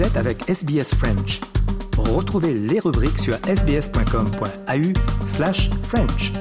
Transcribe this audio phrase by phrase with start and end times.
[0.00, 1.40] Êtes avec SBS French.
[1.98, 4.92] Retrouvez les rubriques sur sbs.com.au
[5.26, 6.32] slash French.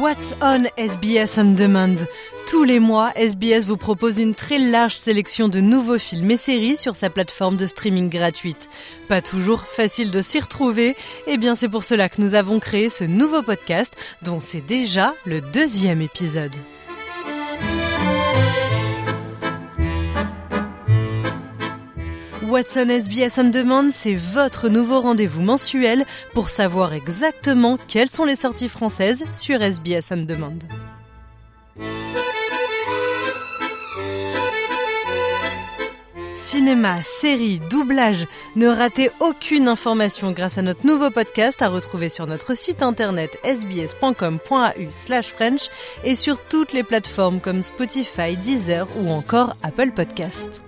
[0.00, 1.96] What's on SBS On Demand?
[2.48, 6.78] Tous les mois, SBS vous propose une très large sélection de nouveaux films et séries
[6.78, 8.70] sur sa plateforme de streaming gratuite.
[9.06, 12.58] Pas toujours facile de s'y retrouver, et eh bien c'est pour cela que nous avons
[12.58, 16.56] créé ce nouveau podcast dont c'est déjà le deuxième épisode.
[22.46, 28.36] Watson SBS On Demand, c'est votre nouveau rendez-vous mensuel pour savoir exactement quelles sont les
[28.36, 30.87] sorties françaises sur SBS On Demand.
[36.50, 38.26] Cinéma, séries, doublage,
[38.56, 43.38] ne ratez aucune information grâce à notre nouveau podcast à retrouver sur notre site internet
[43.44, 45.68] sbs.com.au French
[46.04, 50.62] et sur toutes les plateformes comme Spotify, Deezer ou encore Apple Podcast.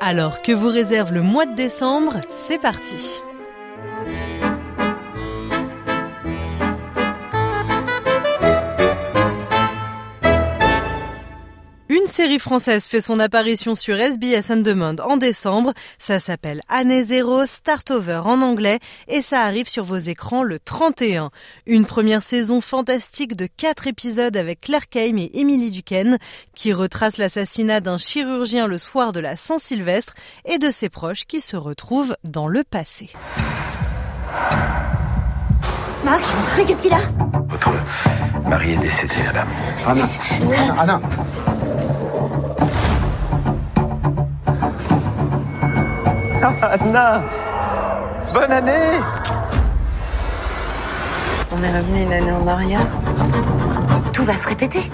[0.00, 3.20] Alors que vous réserve le mois de décembre, c'est parti
[12.22, 15.72] série française fait son apparition sur SBS On Demand en décembre.
[15.96, 20.58] Ça s'appelle Année Zéro, Start Over en anglais et ça arrive sur vos écrans le
[20.58, 21.30] 31.
[21.64, 26.18] Une première saison fantastique de quatre épisodes avec Claire Kame et Emily Duquesne
[26.54, 30.12] qui retrace l'assassinat d'un chirurgien le soir de la Saint-Sylvestre
[30.44, 33.08] et de ses proches qui se retrouvent dans le passé.
[36.04, 36.22] Marc,
[36.66, 37.00] qu'est-ce qu'il a?
[37.48, 37.70] Votre
[38.46, 39.48] mari est décédé, madame.
[39.86, 40.10] Anna.
[40.78, 41.00] Anna.
[46.62, 47.22] Anna
[48.32, 48.98] Bonne année
[51.52, 52.86] On est revenu une année en arrière.
[54.12, 54.90] Tout va se répéter.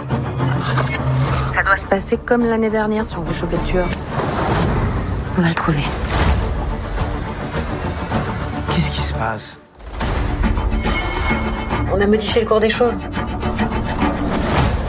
[1.55, 3.87] Ça doit se passer comme l'année dernière si on veut choper le tueur.
[5.39, 5.85] On va le trouver.
[8.71, 9.61] Qu'est-ce qui se passe?
[11.93, 12.99] On a modifié le cours des choses.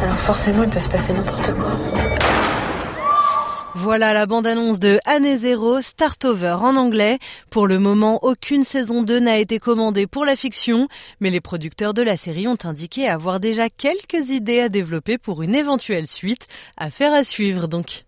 [0.01, 2.26] Alors forcément, il peut se passer n'importe quoi.
[3.87, 7.19] Voilà la bande-annonce de Année Zéro, Start Over en anglais.
[7.49, 10.89] Pour le moment, aucune saison 2 n'a été commandée pour la fiction,
[11.21, 15.41] mais les producteurs de la série ont indiqué avoir déjà quelques idées à développer pour
[15.41, 16.49] une éventuelle suite.
[16.75, 18.03] Affaire à suivre donc.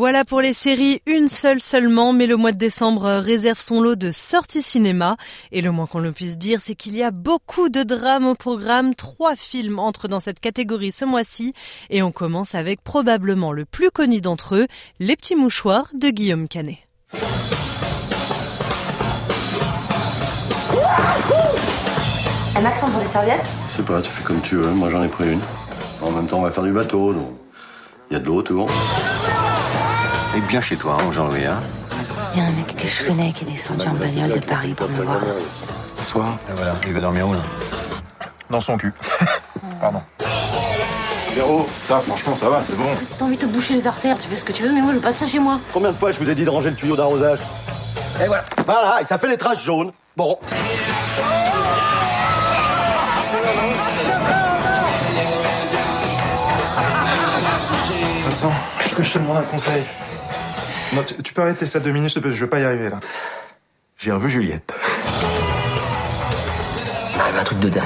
[0.00, 3.96] Voilà pour les séries, une seule seulement, mais le mois de décembre réserve son lot
[3.96, 5.18] de sorties cinéma.
[5.52, 8.34] Et le moins qu'on le puisse dire, c'est qu'il y a beaucoup de drames au
[8.34, 8.94] programme.
[8.94, 11.52] Trois films entrent dans cette catégorie ce mois-ci.
[11.90, 14.68] Et on commence avec probablement le plus connu d'entre eux,
[15.00, 16.78] Les Petits Mouchoirs de Guillaume Canet.
[22.56, 23.44] Un accent pour des serviettes?
[23.72, 25.40] Je sais pas, tu fais comme tu veux, moi j'en ai pris une.
[26.00, 27.32] En même temps, on va faire du bateau, donc
[28.10, 28.66] il y a de l'eau, tout bon.
[30.36, 31.60] Et bien chez toi, hein, Jean-Louis, hein
[32.32, 34.74] Il y a un mec que je connais qui est descendu en bagnole de Paris
[34.74, 35.20] pour me voir.
[35.96, 36.38] Bonsoir.
[36.48, 37.40] Et voilà, il va dormir où, là
[38.48, 38.92] Dans son cul.
[39.80, 40.00] Pardon.
[41.34, 42.84] Véro, ça, franchement, ça va, c'est bon.
[43.06, 44.80] Si t'as envie de te boucher les artères, tu fais ce que tu veux, mais
[44.80, 45.58] moi, je veux pas de ça chez moi.
[45.72, 47.40] Combien de fois je vous ai dit de ranger le tuyau d'arrosage
[48.22, 49.90] Et voilà, voilà, et ça fait les traces jaunes.
[50.16, 50.38] Bon.
[58.24, 58.52] Vincent,
[58.96, 59.84] que je te demande un conseil.
[60.92, 62.98] Non, tu, tu peux arrêter ça deux minutes, je vais pas y arriver, là.
[63.96, 64.74] J'ai revu Juliette.
[67.14, 67.84] Il arrive un truc de dingue.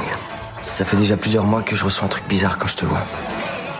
[0.62, 3.02] Ça fait déjà plusieurs mois que je ressens un truc bizarre quand je te vois.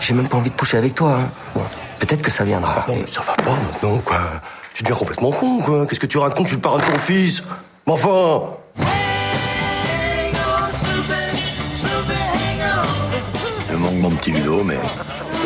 [0.01, 1.21] J'ai même pas envie de coucher avec toi.
[1.21, 1.29] Hein.
[1.55, 1.63] Bon,
[2.01, 2.85] peut-être que ça viendra.
[2.89, 4.21] Non, mais ça va pas maintenant, quoi.
[4.75, 5.87] Tu deviens complètement con, quoi.
[5.87, 6.47] Qu'est-ce que tu racontes?
[6.47, 7.43] Je suis le parrain de ton fils.
[7.87, 8.57] Mais enfin
[13.71, 14.79] Me manque mon petit Ludo, mais.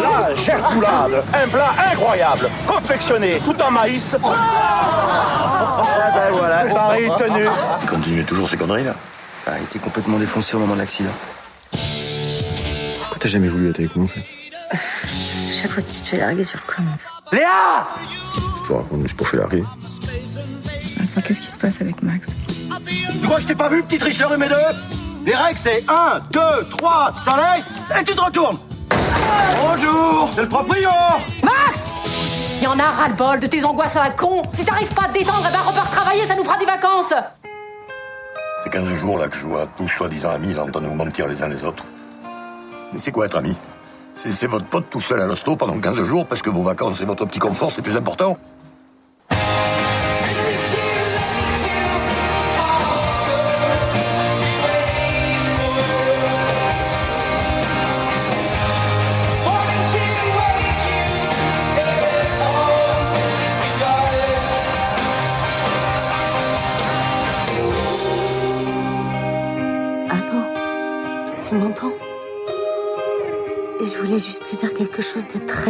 [0.03, 4.09] La gergoulade, un plat incroyable, confectionné tout en maïs.
[4.23, 7.47] Ah ben voilà, Paris tenu.
[7.83, 8.95] Il continue toujours ces conneries-là.
[9.47, 11.11] Ah, il était complètement défoncé au moment de l'accident.
[13.01, 14.25] Pourquoi t'as jamais voulu être avec nous, en fait
[15.61, 17.07] Chaque fois que tu te fais larguer, tu recommences.
[17.33, 17.89] Léa
[18.37, 19.67] Je te raconte juste pour faire la rire.
[20.99, 22.29] Vincent, qu'est-ce qui se passe avec Max
[23.11, 24.55] Tu que je t'ai pas vu, petit tricheur humédeux
[25.25, 26.41] Les règles, c'est 1, 2,
[26.79, 27.63] 3, soleil,
[27.99, 28.59] et tu te retournes.
[29.61, 30.91] Bonjour, c'est le proprio
[31.43, 31.93] Max
[32.59, 34.43] Il y en a ras-le-bol de tes angoisses à la con.
[34.53, 37.15] Si t'arrives pas à te détendre, eh ben repars travailler, ça nous fera des vacances.
[38.65, 40.95] C'est 15 jours là que je vois tous soi-disant amis là, en train de nous
[40.95, 41.85] mentir les uns les autres.
[42.93, 43.57] Mais c'est quoi être ami?
[44.15, 47.01] C'est c'est votre pote tout seul à l'hosto pendant 15 jours parce que vos vacances
[47.01, 48.37] et votre petit confort, c'est plus important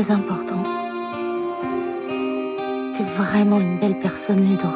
[0.06, 0.62] important.
[2.94, 4.68] T'es vraiment une belle personne, Ludo.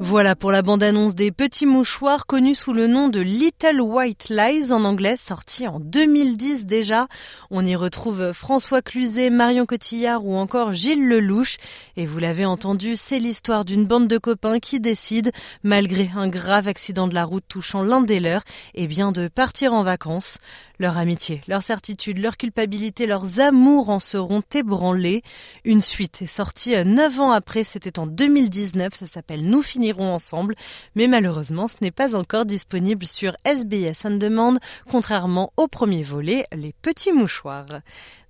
[0.00, 4.72] Voilà pour la bande-annonce des Petits Mouchoirs, connus sous le nom de Little White Lies
[4.72, 7.08] en anglais, sorti en 2010 déjà.
[7.50, 11.58] On y retrouve François Cluzet, Marion Cotillard ou encore Gilles Lelouch.
[11.96, 15.30] Et vous l'avez entendu, c'est l'histoire d'une bande de copains qui décident,
[15.64, 18.44] malgré un grave accident de la route touchant l'un des leurs,
[18.74, 20.38] eh bien de partir en vacances.
[20.80, 25.22] Leur amitié, leur certitude, leur culpabilité, leurs amours en seront ébranlés.
[25.64, 30.14] Une suite est sortie euh, neuf ans après, c'était en 2019, ça s'appelle Nous finirons
[30.14, 30.54] ensemble,
[30.94, 34.54] mais malheureusement ce n'est pas encore disponible sur SBS On Demand,
[34.88, 37.80] contrairement au premier volet, Les Petits Mouchoirs.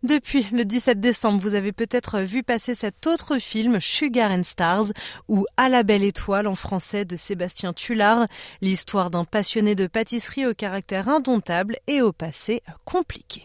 [0.05, 4.87] Depuis le 17 décembre, vous avez peut-être vu passer cet autre film, Sugar and Stars,
[5.27, 8.27] ou À la belle étoile en français de Sébastien Tullard,
[8.61, 13.43] l'histoire d'un passionné de pâtisserie au caractère indomptable et au passé compliqué.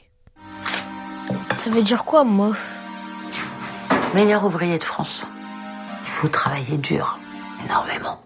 [1.57, 2.79] Ça veut dire quoi, mof
[4.13, 5.25] Meilleur ouvrier de France.
[6.05, 7.17] Il faut travailler dur,
[7.65, 8.21] énormément.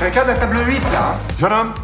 [0.00, 1.14] La table 8 là.
[1.38, 1.74] Jeune homme,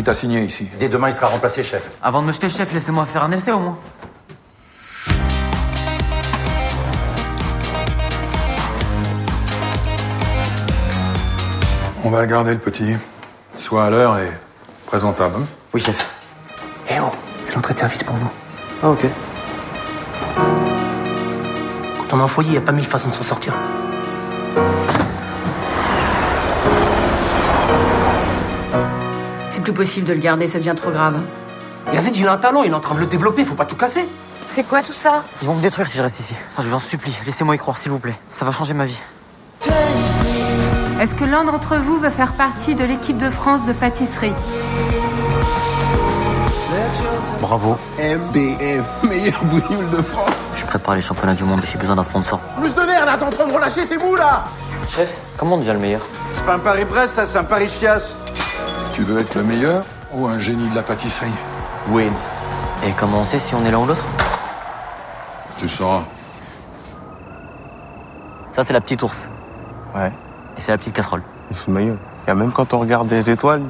[0.00, 1.90] qui t'a signé ici Dès demain, il sera remplacé, chef.
[2.02, 3.78] Avant de me jeter chef, laissez-moi faire un essai au moins.
[12.04, 12.96] On va le garder le petit.
[13.58, 14.30] Sois à l'heure et
[14.86, 15.36] présentable.
[15.40, 15.46] hein.
[15.74, 16.10] Oui, chef.
[16.88, 17.10] Eh oh,
[17.42, 18.30] c'est l'entrée de service pour vous.
[18.82, 19.06] Ah, ok.
[21.98, 23.52] Quand on est en foyer, il n'y a pas mille façons de s'en sortir.
[29.60, 31.16] C'est plus possible de le garder, ça devient trop grave.
[31.92, 33.76] Yazid, il a un talent, il est en train de le développer, faut pas tout
[33.76, 34.08] casser.
[34.46, 35.22] C'est quoi tout ça?
[35.42, 36.34] Ils vont me détruire si je reste ici.
[36.58, 38.18] Je vous en supplie, laissez-moi y croire, s'il vous plaît.
[38.30, 38.98] Ça va changer ma vie.
[40.98, 44.32] Est-ce que l'un d'entre vous veut faire partie de l'équipe de France de pâtisserie?
[47.42, 47.76] Bravo.
[47.98, 50.48] MBF, meilleur bougnoule de France.
[50.56, 52.40] Je prépare les championnats du monde et j'ai besoin d'un sponsor.
[52.58, 54.46] Plus de nerfs là, t'es en train de relâcher tes bouts là
[54.88, 56.00] Chef, comment on devient le meilleur?
[56.34, 58.14] C'est pas un Paris-Brest, ça, c'est un Paris-Chiasse.
[59.00, 61.32] Tu veux être le meilleur ou un génie de la pâtisserie?
[61.88, 62.12] Win.
[62.84, 64.04] Et comment on sait si on est l'un ou l'autre?
[65.58, 66.02] Tu sauras.
[68.52, 69.26] Ça, c'est la petite ours.
[69.96, 70.12] Ouais.
[70.58, 71.22] Et c'est la petite casserole.
[71.50, 71.98] Il fout de ma gueule.
[72.28, 73.62] Y a même quand on regarde des étoiles,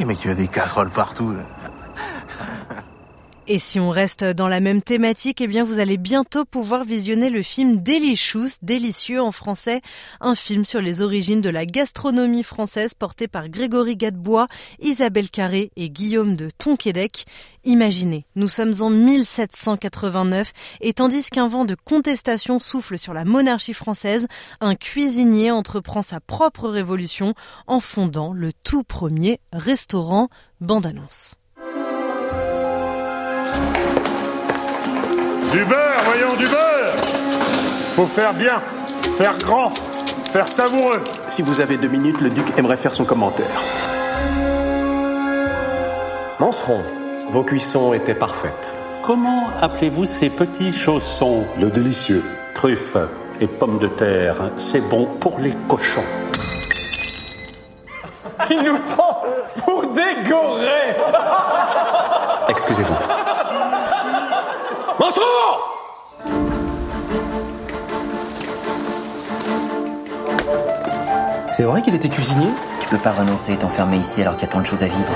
[0.00, 1.30] les mecs, il y a des casseroles partout.
[1.30, 1.44] Là.
[3.54, 7.28] Et si on reste dans la même thématique, eh bien vous allez bientôt pouvoir visionner
[7.28, 9.82] le film Delicious, délicieux en français,
[10.22, 14.46] un film sur les origines de la gastronomie française porté par Grégory Gadebois,
[14.80, 17.26] Isabelle Carré et Guillaume de Tonquédec.
[17.64, 23.74] Imaginez, nous sommes en 1789 et tandis qu'un vent de contestation souffle sur la monarchie
[23.74, 24.28] française,
[24.62, 27.34] un cuisinier entreprend sa propre révolution
[27.66, 30.30] en fondant le tout premier restaurant
[30.62, 31.34] bande-annonce.
[35.52, 36.94] Du beurre, voyons, du beurre
[37.94, 38.62] Faut faire bien,
[39.18, 39.70] faire grand,
[40.32, 41.04] faire savoureux.
[41.28, 43.60] Si vous avez deux minutes, le duc aimerait faire son commentaire.
[46.40, 46.80] Manceron,
[47.30, 48.74] vos cuissons étaient parfaites.
[49.02, 51.44] Comment appelez-vous ces petits chaussons?
[51.60, 52.24] Le délicieux.
[52.54, 52.96] Truffes
[53.38, 56.04] et pommes de terre, c'est bon pour les cochons.
[58.50, 59.20] Il nous prend
[59.66, 60.96] pour des gorées
[62.48, 62.94] Excusez-vous.
[71.54, 72.48] C'est vrai qu'il était cuisinier
[72.80, 74.86] Tu peux pas renoncer et t'enfermer ici alors qu'il y a tant de choses à
[74.86, 75.12] vivre.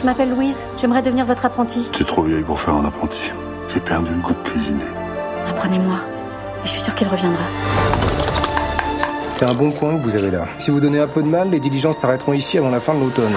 [0.00, 1.88] Je m'appelle Louise, j'aimerais devenir votre apprenti.
[1.92, 3.32] Tu es trop vieille pour faire un apprenti.
[3.72, 4.84] J'ai perdu le goût de cuisiner.
[5.48, 5.96] Apprenez-moi.
[6.64, 7.42] Je suis sûre qu'il reviendra.
[9.34, 10.46] C'est un bon coin que vous avez là.
[10.58, 13.00] Si vous donnez un peu de mal, les diligences s'arrêteront ici avant la fin de
[13.00, 13.34] l'automne.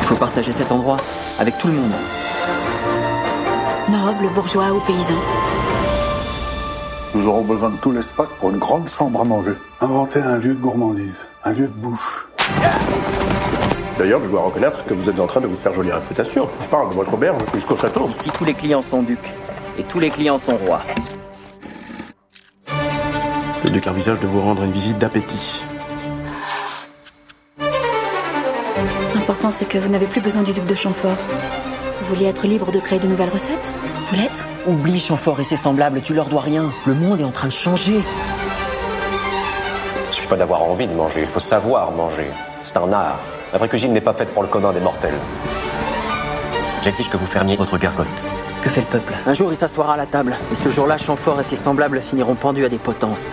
[0.00, 0.96] Il faut partager cet endroit
[1.38, 1.92] avec tout le monde.
[3.88, 5.14] Noble, bourgeois ou paysan.
[7.14, 9.52] Nous aurons besoin de tout l'espace pour une grande chambre à manger.
[9.80, 12.26] Inventer un lieu de gourmandise, un lieu de bouche.
[13.96, 16.48] D'ailleurs, je dois reconnaître que vous êtes en train de vous faire jolie réputation.
[16.62, 18.08] Je parle de votre auberge jusqu'au château.
[18.08, 19.34] Ici, tous les clients sont ducs
[19.78, 20.82] et tous les clients sont rois.
[23.62, 25.64] Le duc envisage de vous rendre une visite d'appétit.
[29.14, 31.18] L'important, c'est que vous n'avez plus besoin du duc de Chamfort.
[32.06, 33.74] Vous vouliez être libre de créer de nouvelles recettes
[34.08, 36.70] Vous l'êtes Oublie Chamfort et ses semblables, tu leur dois rien.
[36.86, 37.96] Le monde est en train de changer.
[40.06, 42.30] Il suffit pas d'avoir envie de manger, il faut savoir manger.
[42.62, 43.18] C'est un art.
[43.52, 45.16] La vraie cuisine n'est pas faite pour le commun des mortels.
[46.84, 48.28] J'exige que vous fermiez votre gargote.
[48.62, 49.12] Que fait le peuple?
[49.26, 50.36] Un jour, il s'assoira à la table.
[50.52, 53.32] Et ce jour-là, Chamfort et ses semblables finiront pendus à des potences.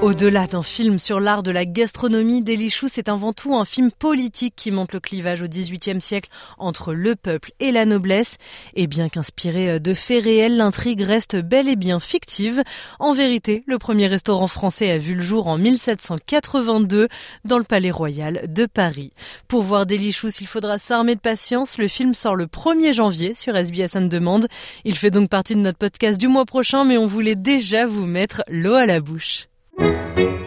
[0.00, 4.54] Au-delà d'un film sur l'art de la gastronomie, Delichou, c'est avant tout un film politique
[4.54, 8.36] qui montre le clivage au XVIIIe siècle entre le peuple et la noblesse.
[8.74, 12.62] Et bien qu'inspiré de faits réels, l'intrigue reste bel et bien fictive.
[13.00, 17.08] En vérité, le premier restaurant français a vu le jour en 1782
[17.44, 19.12] dans le Palais Royal de Paris.
[19.48, 21.76] Pour voir Delichous, il faudra s'armer de patience.
[21.76, 24.46] Le film sort le 1er janvier sur SBS On Demande.
[24.84, 28.06] Il fait donc partie de notre podcast du mois prochain, mais on voulait déjà vous
[28.06, 29.48] mettre l'eau à la bouche.
[29.78, 30.37] Música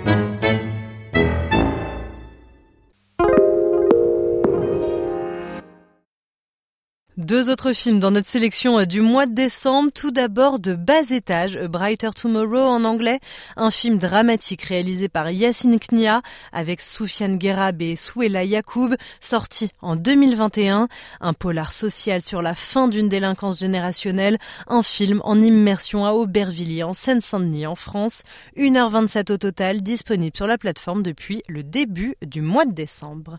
[7.18, 9.91] Deux autres films dans notre sélection euh, du mois de décembre.
[9.94, 13.20] Tout d'abord de bas étage, Brighter Tomorrow en anglais,
[13.58, 16.22] un film dramatique réalisé par Yassine Knia
[16.53, 20.88] avec Soufiane Guerab et Souela Yacoub, sorti en 2021.
[21.20, 24.38] Un polar social sur la fin d'une délinquance générationnelle,
[24.68, 28.24] un film en immersion à Aubervilliers en Seine-Saint-Denis en France.
[28.56, 33.38] 1h27 au total, disponible sur la plateforme depuis le début du mois de décembre.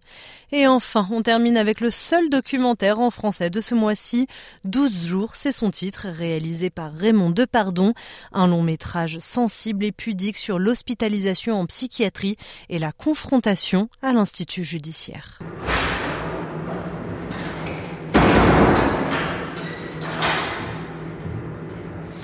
[0.50, 4.26] Et enfin, on termine avec le seul documentaire en français de ce mois-ci.
[4.64, 7.94] 12 jours, c'est son titre, réalisé par Raymond Depardon,
[8.32, 12.36] un long métrage sensible et pudique sur l'hospitalisation en psychiatrie
[12.68, 15.38] et la confrontation à l'institut judiciaire.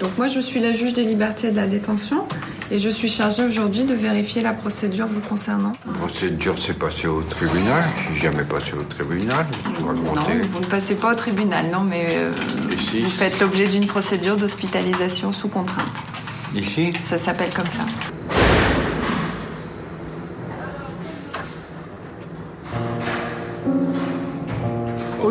[0.01, 2.27] Donc moi je suis la juge des libertés de la détention
[2.71, 5.73] et je suis chargée aujourd'hui de vérifier la procédure vous concernant.
[5.87, 7.85] La procédure s'est passée au tribunal.
[7.97, 9.47] Je suis jamais passé au tribunal.
[9.65, 12.31] Je Non, vous ne passez pas au tribunal, non, mais euh,
[12.71, 15.87] vous faites l'objet d'une procédure d'hospitalisation sous contrainte.
[16.55, 16.93] Ici?
[17.03, 17.85] Ça s'appelle comme ça.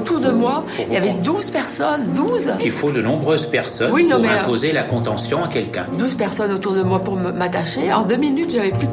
[0.07, 4.05] Autour de moi, il y avait 12 personnes, 12 Il faut de nombreuses personnes Oui,
[4.05, 5.85] non, pour mais, euh, imposer la contention à quelqu'un.
[5.97, 7.91] 12 personnes autour de moi pour me- m'attacher.
[7.91, 8.91] En deux minutes, j'avais plus, de-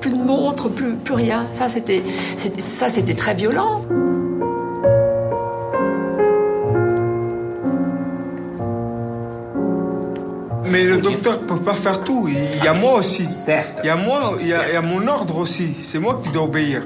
[0.00, 1.46] plus de montre, plus, plus rien.
[1.50, 2.02] Ça, c'était,
[2.36, 3.82] c'était- ça, c'était très violent.
[10.64, 12.28] Mais le docteur peut pas faire tout.
[12.28, 13.30] Il y a moi aussi.
[13.30, 13.74] Certes.
[13.82, 15.74] Il y a moi, il y a, il y a mon ordre aussi.
[15.80, 16.82] C'est moi qui dois obéir.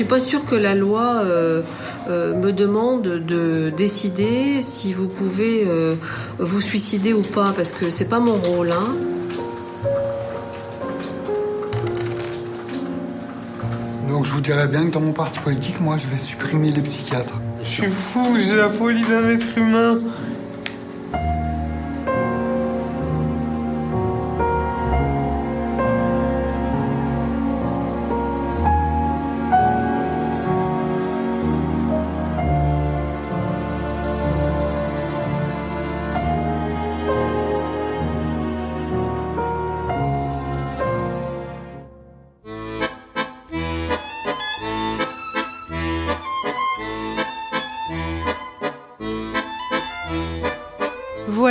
[0.00, 1.60] Suis pas sûre que la loi euh,
[2.08, 5.94] euh, me demande de décider si vous pouvez euh,
[6.38, 8.72] vous suicider ou pas, parce que c'est pas mon rôle.
[8.72, 8.96] Hein.
[14.08, 16.80] Donc je vous dirais bien que dans mon parti politique, moi, je vais supprimer les
[16.80, 17.34] psychiatres.
[17.62, 19.98] Je suis fou, j'ai la folie d'un être humain.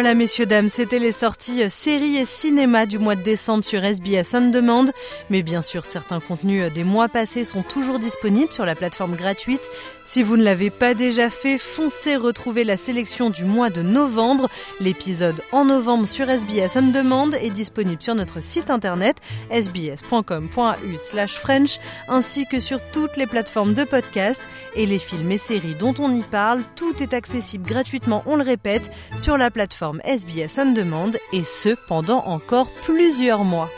[0.02, 3.84] Voilà, messieurs, dames, c'était les sorties euh, séries et cinéma du mois de décembre sur
[3.84, 4.86] SBS On Demand.
[5.30, 9.18] Mais bien sûr, certains contenus euh, des mois passés sont toujours disponibles sur la plateforme
[9.18, 9.60] gratuite.
[10.06, 14.48] Si vous ne l'avez pas déjà fait, foncez retrouver la sélection du mois de novembre.
[14.80, 19.18] L'épisode en novembre sur SBS On Demand est disponible sur notre site internet
[19.52, 21.78] sbs.com.au French
[22.08, 24.42] ainsi que sur toutes les plateformes de podcast.
[24.76, 28.44] Et les films et séries dont on y parle, tout est accessible gratuitement, on le
[28.44, 29.52] répète, sur la
[29.98, 33.70] SBS On Demand et ce pendant encore plusieurs mois.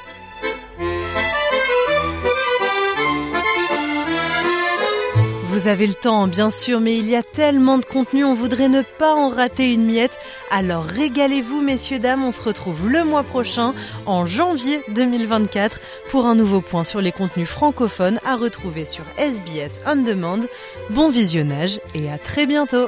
[5.45, 8.69] Vous avez le temps, bien sûr, mais il y a tellement de contenu, on voudrait
[8.69, 10.17] ne pas en rater une miette.
[10.49, 13.73] Alors régalez-vous, messieurs, dames, on se retrouve le mois prochain,
[14.05, 19.81] en janvier 2024, pour un nouveau point sur les contenus francophones à retrouver sur SBS
[19.85, 20.39] On Demand.
[20.89, 22.87] Bon visionnage et à très bientôt!